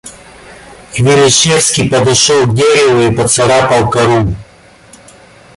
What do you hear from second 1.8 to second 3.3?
подошёл к дереву и